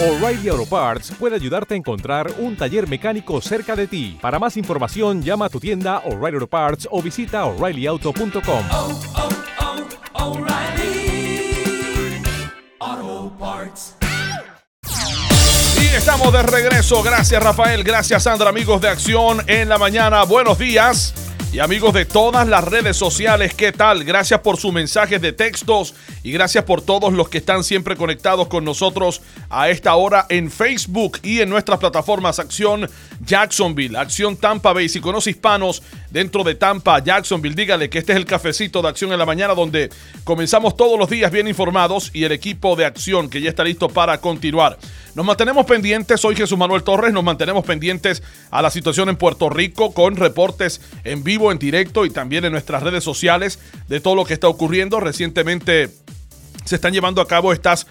[0.00, 4.18] O'Reilly Auto Parts puede ayudarte a encontrar un taller mecánico cerca de ti.
[4.20, 8.64] Para más información, llama a tu tienda O'Reilly Auto Parts o visita oreillyauto.com.
[15.80, 17.02] Y estamos de regreso.
[17.02, 20.24] Gracias Rafael, gracias Sandra, amigos de Acción en la mañana.
[20.24, 21.14] Buenos días.
[21.52, 24.04] Y amigos de todas las redes sociales, ¿qué tal?
[24.04, 28.48] Gracias por sus mensajes de textos y gracias por todos los que están siempre conectados
[28.48, 29.20] con nosotros
[29.50, 32.88] a esta hora en Facebook y en nuestras plataformas Acción
[33.24, 34.88] Jacksonville, Acción Tampa Bay.
[34.88, 39.12] Si conoce hispanos dentro de Tampa, Jacksonville, dígale que este es el cafecito de Acción
[39.12, 39.90] en la mañana donde
[40.24, 43.88] comenzamos todos los días bien informados y el equipo de Acción que ya está listo
[43.88, 44.78] para continuar.
[45.14, 49.50] Nos mantenemos pendientes, soy Jesús Manuel Torres, nos mantenemos pendientes a la situación en Puerto
[49.50, 54.14] Rico con reportes en vivo, en directo y también en nuestras redes sociales de todo
[54.14, 55.00] lo que está ocurriendo.
[55.00, 55.90] Recientemente
[56.64, 57.86] se están llevando a cabo estas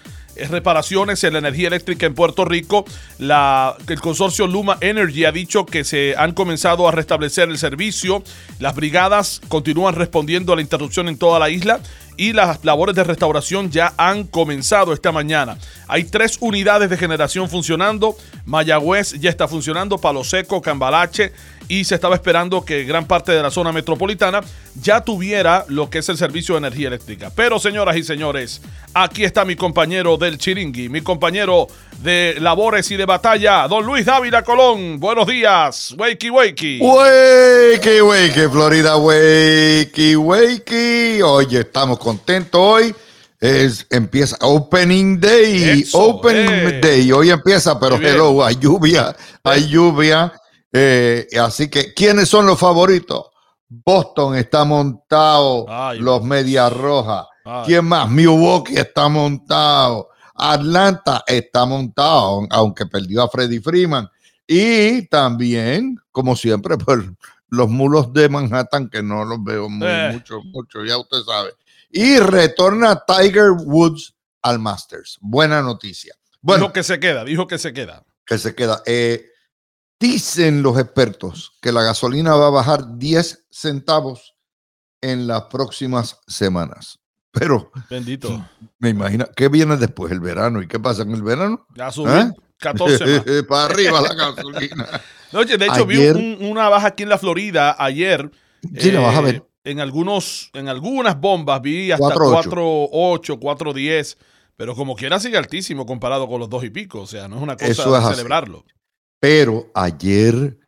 [0.48, 2.84] reparaciones en la energía eléctrica en Puerto Rico.
[3.18, 8.22] El consorcio Luma Energy ha dicho que se han comenzado a restablecer el servicio.
[8.58, 11.80] Las brigadas continúan respondiendo a la interrupción en toda la isla
[12.16, 15.56] y las labores de restauración ya han comenzado esta mañana.
[15.88, 18.16] Hay tres unidades de generación funcionando.
[18.44, 21.32] Mayagüez ya está funcionando, Palo Seco, Cambalache
[21.72, 24.42] y se estaba esperando que gran parte de la zona metropolitana
[24.78, 27.32] ya tuviera lo que es el servicio de energía eléctrica.
[27.34, 28.60] Pero señoras y señores,
[28.92, 31.68] aquí está mi compañero del Chiringui, mi compañero
[32.02, 35.00] de labores y de batalla, don Luis Dávila Colón.
[35.00, 36.78] Buenos días, wakey wakey.
[36.78, 41.22] Wakey, wakey, Florida, wakey, wakey.
[41.22, 42.94] Oye, estamos contentos hoy.
[43.40, 46.80] Es, empieza Opening Day, Eso, Opening eh.
[46.82, 47.12] Day.
[47.12, 50.30] Hoy empieza, pero hello, hay lluvia, hay lluvia.
[50.72, 53.26] Eh, así que, ¿quiénes son los favoritos?
[53.68, 56.22] Boston está montado, Ay, los.
[56.22, 57.26] Medias Rojas.
[57.44, 57.62] Ay.
[57.66, 58.08] ¿Quién más?
[58.10, 60.08] Milwaukee está montado.
[60.34, 64.08] Atlanta está montado, aunque perdió a Freddy Freeman.
[64.46, 67.00] Y también, como siempre, pues
[67.48, 70.10] los mulos de Manhattan, que no los veo muy, Eh.
[70.12, 71.50] mucho, mucho, ya usted sabe.
[71.90, 75.18] Y retorna Tiger Woods al Masters.
[75.20, 76.14] Buena noticia.
[76.40, 78.02] Bueno, Dijo que se queda, dijo que se queda.
[78.26, 78.82] que se queda.
[78.86, 79.26] Eh,
[80.02, 84.34] dicen los expertos que la gasolina va a bajar 10 centavos
[85.00, 86.98] en las próximas semanas.
[87.30, 88.44] Pero Bendito.
[88.80, 90.12] me imagino, ¿qué viene después?
[90.12, 90.60] ¿El verano?
[90.60, 91.66] ¿Y qué pasa en el verano?
[91.74, 92.32] Ya subió ¿Eh?
[92.58, 93.42] 14 más.
[93.48, 94.88] Para arriba la gasolina.
[95.32, 98.30] Oye, de hecho, Ayer- vi un- una baja aquí en la Florida ayer.
[98.78, 99.48] Sí, la vas a eh, ver.
[99.64, 102.90] En, algunos, en algunas bombas vi hasta 4.8.
[102.90, 104.16] 4.8, 4.10,
[104.56, 107.00] pero como quiera sigue altísimo comparado con los dos y pico.
[107.00, 108.22] O sea, no es una cosa de así.
[109.22, 110.58] Pero ayer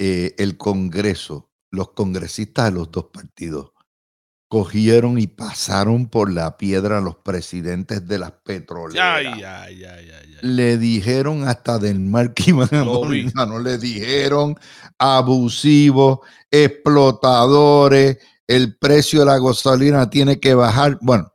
[0.00, 3.70] eh, el Congreso, los congresistas de los dos partidos,
[4.48, 9.18] cogieron y pasaron por la piedra a los presidentes de las petroleras.
[9.18, 10.36] Ay, ay, ay, ay, ay.
[10.42, 14.56] le dijeron hasta del mar que iban a morir, mano, le dijeron
[14.98, 16.18] abusivos,
[16.50, 18.18] explotadores,
[18.48, 20.98] el precio de la gasolina tiene que bajar.
[21.00, 21.32] Bueno,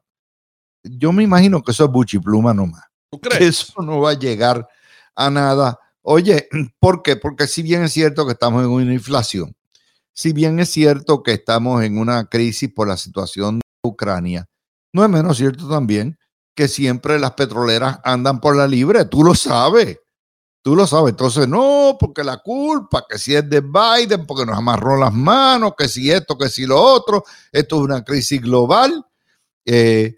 [0.83, 3.61] yo me imagino que eso es buchipluma nomás, ¿Tú que crees?
[3.61, 4.67] eso no va a llegar
[5.15, 5.79] a nada.
[6.07, 6.47] Oye,
[6.79, 7.15] ¿por qué?
[7.15, 9.55] Porque si bien es cierto que estamos en una inflación,
[10.13, 14.47] si bien es cierto que estamos en una crisis por la situación de Ucrania,
[14.93, 16.17] no es menos cierto también
[16.53, 19.99] que siempre las petroleras andan por la libre, tú lo sabes.
[20.61, 21.11] Tú lo sabes.
[21.11, 25.73] Entonces, no, porque la culpa, que si es de Biden, porque nos amarró las manos,
[25.77, 29.05] que si esto, que si lo otro, esto es una crisis global.
[29.65, 30.17] Eh,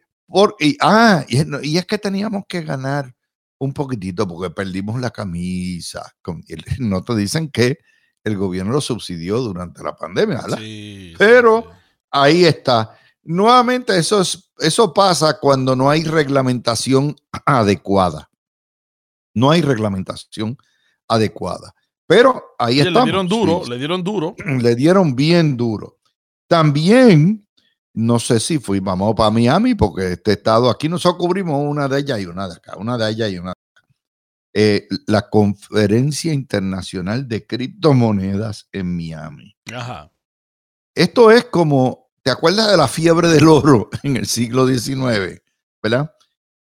[0.82, 3.17] ah, y es que teníamos que ganar
[3.60, 6.14] un poquitito porque perdimos la camisa.
[6.80, 7.78] No te dicen que
[8.24, 10.58] el gobierno lo subsidió durante la pandemia, ¿verdad?
[10.60, 11.78] Sí, Pero- sí.
[12.10, 12.98] Ahí está.
[13.24, 17.16] Nuevamente, eso, es, eso pasa cuando no hay reglamentación
[17.46, 18.30] adecuada.
[19.34, 20.58] No hay reglamentación
[21.08, 21.74] adecuada.
[22.08, 24.36] Pero ahí Oye, le dieron duro, sí, le dieron duro.
[24.62, 26.00] le dieron bien duro.
[26.48, 27.47] También,
[27.98, 32.00] no sé si fui, vamos para Miami, porque este estado aquí nosotros cubrimos una de
[32.00, 33.88] ellas y una de acá, una de ellas y una de acá.
[34.54, 39.56] Eh, la Conferencia Internacional de Criptomonedas en Miami.
[39.74, 40.12] Ajá.
[40.94, 45.42] Esto es como, ¿te acuerdas de la fiebre del oro en el siglo XIX?
[45.82, 46.14] ¿Verdad?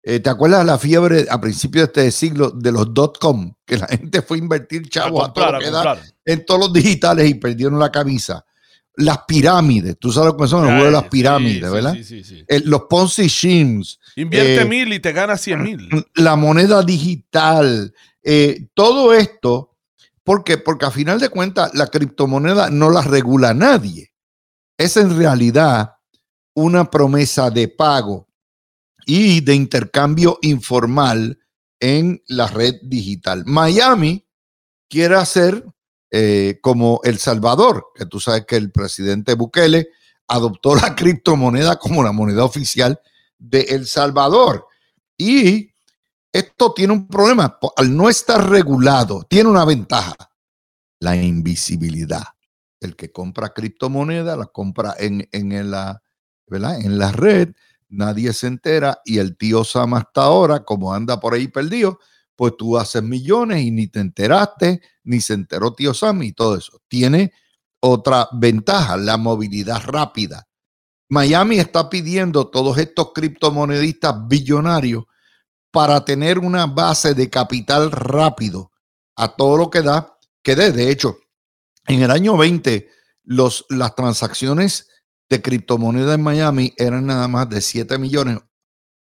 [0.04, 3.52] Eh, ¿Te acuerdas la fiebre a principios de este siglo de los dot-com?
[3.66, 6.72] Que la gente fue a invertir chavos a, todo lo que da en todos los
[6.72, 8.44] digitales y perdieron la camisa.
[8.96, 11.94] Las pirámides, tú sabes cómo son los juegos de las pirámides, ¿verdad?
[11.94, 13.98] Sí, sí, eh, los Ponzi Schemes.
[14.14, 15.88] Invierte eh, mil y te gana cien mil.
[16.14, 17.92] La moneda digital.
[18.74, 19.76] todo esto,
[20.22, 20.58] ¿por qué?
[20.58, 24.12] Porque a final de cuentas la criptomoneda no la regula nadie.
[24.78, 25.94] Es en realidad
[26.54, 28.28] una promesa de pago
[29.06, 31.38] y de intercambio informal
[31.80, 33.44] en la red digital.
[33.46, 34.26] Miami
[34.88, 35.64] quiere hacer
[36.16, 39.88] eh, como El Salvador, que tú sabes que el presidente Bukele
[40.28, 43.00] adoptó la criptomoneda como la moneda oficial
[43.36, 44.68] de El Salvador.
[45.18, 45.72] Y
[46.32, 50.14] esto tiene un problema, al no estar regulado, tiene una ventaja,
[51.00, 52.22] la invisibilidad.
[52.78, 56.00] El que compra criptomoneda la compra en, en, la,
[56.46, 56.80] ¿verdad?
[56.80, 57.48] en la red
[57.88, 61.98] nadie se entera y el tío Sam hasta ahora, como anda por ahí perdido,
[62.36, 66.56] pues tú haces millones y ni te enteraste, ni se enteró tío Sam y todo
[66.56, 66.80] eso.
[66.88, 67.32] Tiene
[67.80, 70.48] otra ventaja, la movilidad rápida.
[71.08, 75.04] Miami está pidiendo todos estos criptomonedistas billonarios
[75.70, 78.70] para tener una base de capital rápido
[79.16, 80.56] a todo lo que da, que.
[80.56, 81.18] De hecho,
[81.86, 82.88] en el año 20,
[83.24, 84.88] los, las transacciones
[85.28, 88.38] de criptomonedas en Miami eran nada más de 7 millones.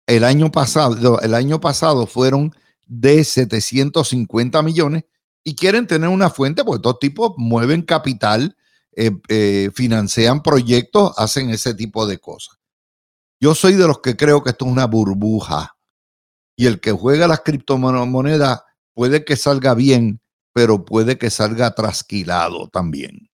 [0.07, 2.53] El año pasado, el año pasado fueron
[2.91, 5.05] de 750 millones
[5.43, 8.57] y quieren tener una fuente porque todos tipos mueven capital,
[8.95, 12.57] eh, eh, financian proyectos, hacen ese tipo de cosas.
[13.39, 15.77] Yo soy de los que creo que esto es una burbuja
[16.57, 20.19] y el que juega las criptomonedas puede que salga bien,
[20.51, 23.31] pero puede que salga trasquilado también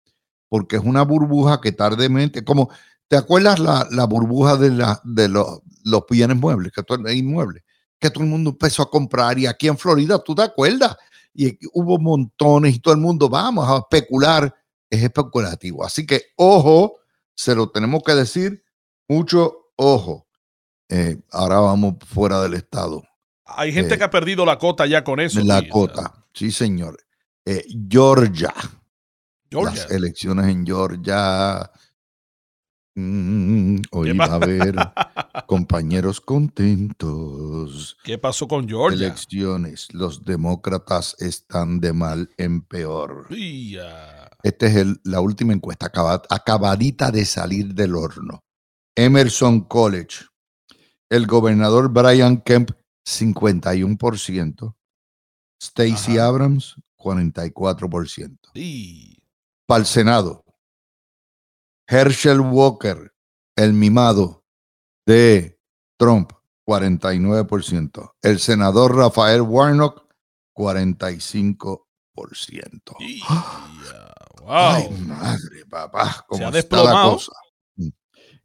[0.53, 2.69] porque es una burbuja que tardemente, como,
[3.09, 7.63] ¿te acuerdas la, burbuja de, la, de los, los bienes muebles, que todo, inmuebles,
[8.03, 10.97] que todo el mundo empezó a comprar y aquí en Florida, ¿tú te acuerdas?
[11.33, 14.55] Y hubo montones y todo el mundo, vamos a especular,
[14.91, 15.85] es especulativo.
[15.85, 16.99] Así que ojo,
[17.35, 18.63] se lo tenemos que decir,
[19.09, 20.27] mucho ojo.
[20.89, 23.03] Eh, ahora vamos fuera del estado.
[23.47, 25.41] Hay gente eh, que ha perdido la cota ya con eso.
[25.43, 26.99] La cota, sí, señor.
[27.47, 28.53] Eh, Georgia
[29.61, 31.71] las elecciones en Georgia.
[32.95, 34.75] Mm, hoy va a haber
[35.47, 37.97] compañeros contentos.
[38.05, 39.07] ¿Qué pasó con Georgia?
[39.07, 39.89] Elecciones.
[39.93, 43.29] Los demócratas están de mal en peor.
[44.43, 45.91] Esta es la última encuesta
[46.29, 48.45] acabadita de salir del horno.
[48.95, 50.27] Emerson College.
[51.09, 52.73] El gobernador Brian Kemp,
[53.09, 54.75] 51%.
[55.63, 58.39] Stacey Abrams, 44%.
[58.55, 59.23] Sí
[59.73, 60.42] para el Senado.
[61.87, 63.13] Herschel Walker,
[63.57, 64.45] el mimado
[65.07, 65.61] de
[65.99, 66.33] Trump,
[66.67, 68.13] 49%.
[68.23, 70.07] El senador Rafael Warnock,
[70.55, 71.81] 45%.
[74.47, 77.33] Ay, madre, papá, cómo está la cosa.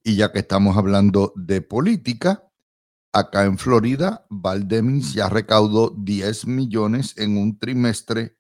[0.03, 2.43] Y ya que estamos hablando de política,
[3.11, 8.37] acá en Florida, Valdemins ya recaudó 10 millones en un trimestre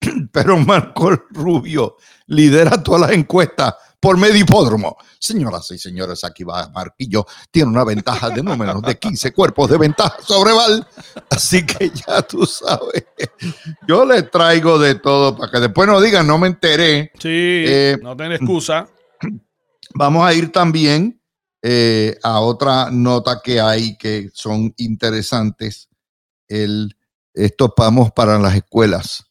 [0.32, 1.96] pero Marco Rubio
[2.26, 4.96] lidera todas las encuestas por medio hipódromo.
[5.18, 7.26] Señoras y señores, aquí va Marquillo.
[7.50, 10.86] Tiene una ventaja de números de 15 cuerpos de ventaja sobre Val.
[11.30, 13.06] Así que ya tú sabes.
[13.86, 17.12] Yo le traigo de todo para que después no digan, no me enteré.
[17.18, 17.28] Sí,
[17.66, 18.88] eh, no tiene excusa.
[19.94, 21.20] Vamos a ir también
[21.62, 25.88] eh, a otra nota que hay que son interesantes.
[26.46, 26.96] El,
[27.34, 29.28] esto vamos para las escuelas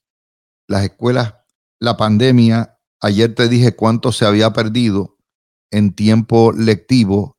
[0.67, 1.33] las escuelas,
[1.79, 5.18] la pandemia, ayer te dije cuánto se había perdido
[5.72, 7.38] en tiempo lectivo,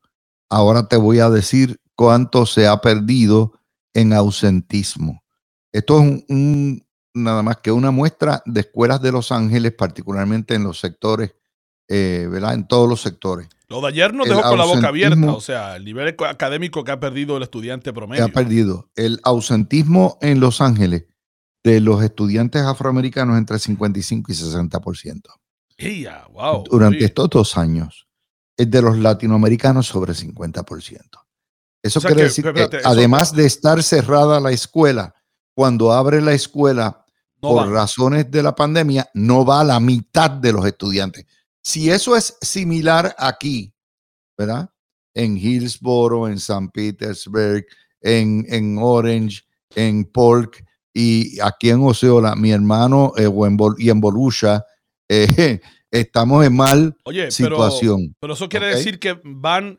[0.51, 3.53] ahora te voy a decir cuánto se ha perdido
[3.95, 5.23] en ausentismo.
[5.73, 10.65] Esto es un, nada más que una muestra de escuelas de Los Ángeles, particularmente en
[10.65, 11.35] los sectores,
[11.89, 12.55] eh, ¿verdad?
[12.55, 13.49] En todos los sectores.
[13.69, 16.93] Lo de ayer nos dejó con la boca abierta, o sea, el nivel académico que
[16.93, 18.25] ha perdido el estudiante promedio.
[18.25, 18.89] Que ha perdido.
[18.97, 21.05] El ausentismo en Los Ángeles
[21.65, 25.23] de los estudiantes afroamericanos entre 55 y 60%.
[26.33, 28.07] Wow, durante estos dos años.
[28.57, 31.01] Es de los latinoamericanos sobre 50%.
[31.81, 35.15] Eso quiere decir que, además de estar cerrada la escuela,
[35.55, 37.05] cuando abre la escuela
[37.41, 41.25] por razones de la pandemia, no va a la mitad de los estudiantes.
[41.63, 43.73] Si eso es similar aquí,
[44.37, 44.71] ¿verdad?
[45.15, 47.65] En Hillsboro, en San Petersburg,
[48.01, 49.43] en, en Orange,
[49.77, 53.31] en Polk, y aquí en Oceola, mi hermano eh,
[53.79, 54.65] y en Volusia,
[55.09, 55.61] eh,
[55.91, 56.97] estamos en mal
[57.31, 58.15] situación.
[58.21, 59.79] Pero, eso quiere decir que van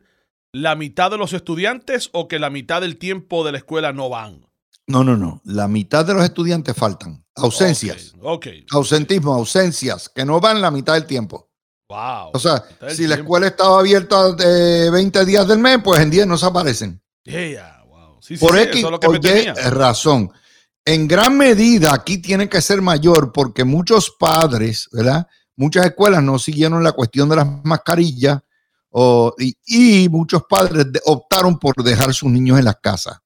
[0.52, 4.08] la mitad de los estudiantes o que la mitad del tiempo de la escuela no
[4.08, 4.46] van?
[4.86, 5.40] No, no, no.
[5.44, 7.24] La mitad de los estudiantes faltan.
[7.36, 8.14] Ausencias.
[8.20, 8.48] Ok.
[8.72, 11.48] Ausentismo, ausencias, que no van la mitad del tiempo.
[11.88, 12.30] Wow.
[12.34, 16.26] O sea, si la escuela estaba abierta de 20 días del mes, pues en 10
[16.26, 17.00] no se aparecen.
[17.24, 18.18] Yeah, wow.
[18.20, 19.54] Sí, sí, Por sí, X eso es lo que o me Y temía.
[19.70, 20.32] razón.
[20.84, 25.26] En gran medida aquí tiene que ser mayor porque muchos padres, ¿verdad?
[25.56, 28.40] Muchas escuelas no siguieron la cuestión de las mascarillas
[28.90, 33.18] o- y, y muchos padres optaron por dejar sus niños en las casas.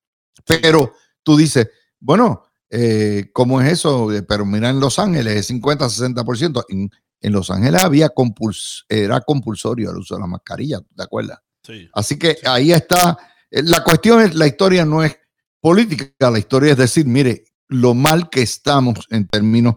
[0.45, 0.93] Pero
[1.23, 1.69] tú dices,
[2.01, 4.13] bueno, eh, ¿cómo es eso?
[4.13, 6.65] Eh, Pero mira, en Los Ángeles es 50, 60%.
[6.69, 11.39] En, en Los Ángeles había compuls- era compulsorio el uso de la mascarilla, ¿te acuerdas?
[11.63, 11.89] Sí.
[11.95, 13.17] Así que ahí está.
[13.51, 15.17] Eh, La cuestión es, la historia no es
[15.65, 19.77] política, la historia es decir, mire, lo mal que estamos en términos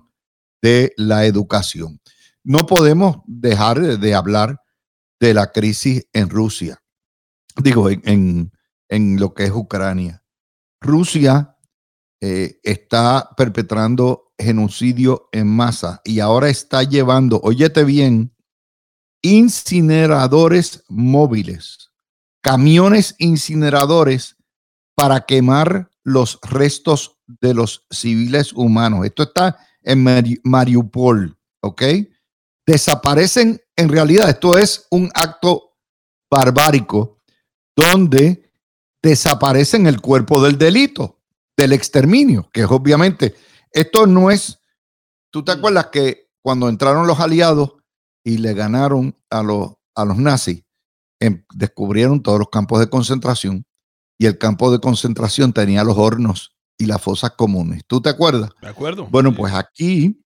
[0.62, 2.02] de la educación.
[2.44, 4.60] No podemos dejar de, hablar
[5.18, 6.84] de la crisis en Rusia,
[7.56, 8.52] digo, en, en-
[8.90, 10.24] en lo que es Ucrania.
[10.82, 11.56] Rusia
[12.22, 18.36] eh, está perpetrando genocidio en masa y ahora está llevando, óyete bien,
[19.22, 21.92] incineradores móviles,
[22.42, 24.37] camiones incineradores
[24.98, 29.06] para quemar los restos de los civiles humanos.
[29.06, 31.84] Esto está en Mari- Mariupol, ¿ok?
[32.66, 35.76] Desaparecen, en realidad, esto es un acto
[36.32, 37.20] barbárico
[37.76, 38.52] donde
[39.04, 41.20] desaparecen el cuerpo del delito,
[41.56, 43.36] del exterminio, que es obviamente,
[43.72, 44.60] esto no es,
[45.32, 47.76] tú te acuerdas que cuando entraron los aliados
[48.26, 50.64] y le ganaron a los, a los nazis,
[51.20, 53.64] em- descubrieron todos los campos de concentración
[54.18, 57.84] y el campo de concentración tenía los hornos y las fosas comunes.
[57.88, 58.52] ¿Tú te acuerdas?
[58.62, 59.08] ¿De acuerdo?
[59.10, 60.24] Bueno, pues aquí,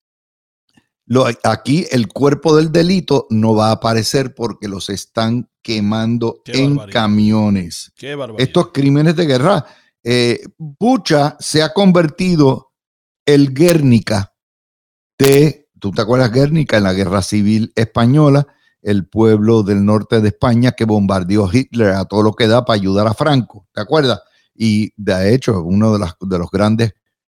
[1.05, 6.63] lo, aquí el cuerpo del delito no va a aparecer porque los están quemando Qué
[6.63, 7.01] en barbaridad.
[7.01, 7.91] camiones.
[7.95, 8.47] Qué barbaridad.
[8.47, 9.65] Estos crímenes de guerra.
[10.03, 12.71] Eh, Bucha se ha convertido
[13.25, 14.33] el Guernica
[15.17, 18.47] de, ¿tú te acuerdas Guernica en la guerra civil española?
[18.81, 22.75] El pueblo del norte de España que bombardeó Hitler a todo lo que da para
[22.79, 24.19] ayudar a Franco, ¿te acuerdas?
[24.55, 26.93] Y de hecho, uno de, las- de los grandes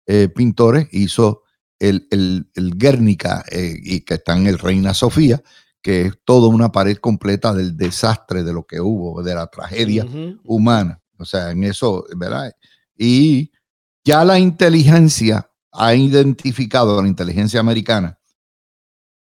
[0.06, 1.42] eh, pintores hizo
[1.78, 5.42] el, el, el Guernica, eh, y que está en el Reina Sofía,
[5.80, 10.04] que es toda una pared completa del desastre de lo que hubo, de la tragedia
[10.44, 11.00] humana.
[11.18, 12.52] O sea, en eso, ¿verdad?
[12.96, 13.50] Y
[14.04, 18.18] ya la inteligencia ha identificado, la inteligencia americana,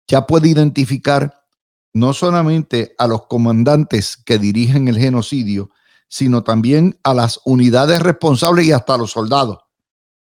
[0.08, 1.35] ya puede identificar
[1.96, 5.70] no solamente a los comandantes que dirigen el genocidio,
[6.08, 9.60] sino también a las unidades responsables y hasta a los soldados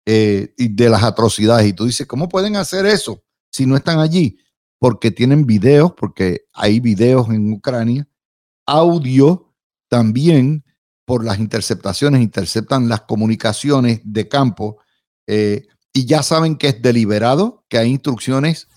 [0.05, 1.67] eh, de las atrocidades.
[1.67, 4.37] Y tú dices, ¿cómo pueden hacer eso si no están allí?
[4.77, 8.07] Porque tienen videos, porque hay videos en Ucrania,
[8.67, 9.51] audio
[9.87, 10.63] también
[11.05, 14.77] por las interceptaciones, interceptan las comunicaciones de campo
[15.25, 18.67] eh, y ya saben que es deliberado, que hay instrucciones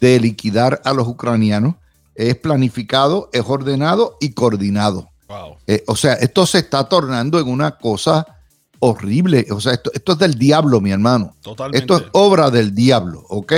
[0.00, 1.74] de liquidar a los ucranianos,
[2.16, 5.08] es planificado, es ordenado y coordinado.
[5.28, 5.56] Wow.
[5.66, 8.26] Eh, o sea, esto se está tornando en una cosa
[8.78, 9.46] horrible.
[9.50, 11.34] O sea, esto, esto es del diablo, mi hermano.
[11.40, 11.78] Totalmente.
[11.78, 13.52] Esto es obra del diablo, ¿ok?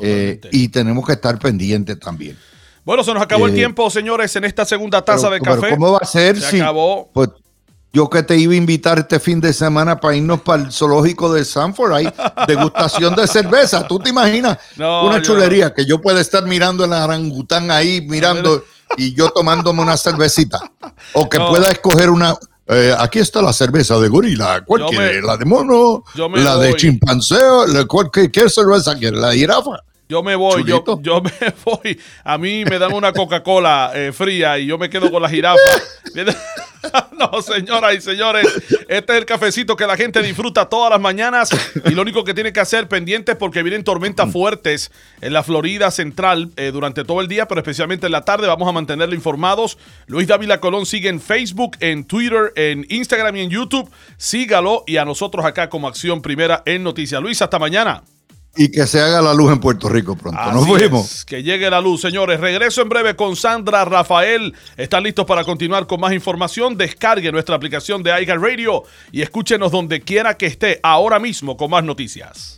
[0.00, 2.36] Eh, y tenemos que estar pendientes también.
[2.84, 5.60] Bueno, se nos acabó el Eh, tiempo, señores, en esta segunda taza Pero- de pero
[5.60, 5.74] café.
[5.74, 7.10] ¿Cómo va a ser Se si acabó.
[7.12, 7.30] pues
[7.98, 11.32] yo que te iba a invitar este fin de semana para irnos para el zoológico
[11.32, 12.08] de Sanford, hay
[12.46, 13.88] degustación de cerveza.
[13.88, 18.00] ¿Tú te imaginas No, una yo- chulería que yo pueda estar mirando el orangután ahí,
[18.02, 18.62] mirando
[18.96, 20.60] y yo tomándome una cervecita?
[21.14, 21.48] O que No.
[21.48, 22.36] pueda escoger una...
[22.68, 25.20] eh, aquí está la cerveza de gorila, ¿cuál quiere?
[25.20, 26.04] me- ¿La de mono?
[26.14, 26.76] ¿La de voy.
[26.78, 27.34] chimpancé?
[27.66, 29.16] ¿La, cuál- qué, qué cerveza quiere?
[29.16, 29.82] ¿La de jirafa?
[30.08, 31.32] Yo me voy, yo, yo me
[31.64, 32.00] voy.
[32.24, 35.58] A mí me dan una Coca-Cola eh, fría y yo me quedo con la jirafa.
[37.18, 38.46] no, señoras y señores,
[38.88, 41.50] este es el cafecito que la gente disfruta todas las mañanas
[41.84, 44.90] y lo único que tiene que hacer pendientes porque vienen tormentas fuertes
[45.20, 48.46] en la Florida central eh, durante todo el día, pero especialmente en la tarde.
[48.46, 49.78] Vamos a mantenerle informados.
[50.06, 53.90] Luis Dávila Colón sigue en Facebook, en Twitter, en Instagram y en YouTube.
[54.16, 57.22] Sígalo y a nosotros acá como Acción Primera en Noticias.
[57.22, 58.02] Luis, hasta mañana.
[58.56, 60.40] Y que se haga la luz en Puerto Rico pronto.
[60.52, 62.40] Nos es, que llegue la luz, señores.
[62.40, 64.54] Regreso en breve con Sandra Rafael.
[64.76, 66.76] ¿Están listos para continuar con más información?
[66.76, 71.70] Descargue nuestra aplicación de iHeart Radio y escúchenos donde quiera que esté ahora mismo con
[71.70, 72.57] más noticias.